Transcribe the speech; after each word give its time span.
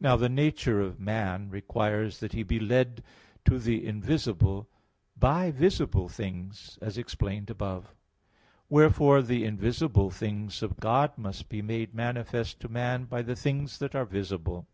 Now 0.00 0.16
the 0.16 0.28
nature 0.28 0.80
of 0.80 0.98
man 0.98 1.48
requires 1.48 2.18
that 2.18 2.32
he 2.32 2.42
be 2.42 2.58
led 2.58 3.04
to 3.44 3.60
the 3.60 3.86
invisible 3.86 4.66
by 5.16 5.52
visible 5.52 6.08
things, 6.08 6.76
as 6.82 6.98
explained 6.98 7.50
above 7.50 7.84
(Q. 7.84 7.90
12, 7.90 7.92
A. 7.92 7.92
12). 7.92 7.96
Wherefore 9.00 9.22
the 9.22 9.44
invisible 9.44 10.10
things 10.10 10.60
of 10.60 10.80
God 10.80 11.16
must 11.16 11.48
be 11.48 11.62
made 11.62 11.94
manifest 11.94 12.58
to 12.62 12.68
man 12.68 13.04
by 13.04 13.22
the 13.22 13.36
things 13.36 13.78
that 13.78 13.94
are 13.94 14.04
visible. 14.06 14.66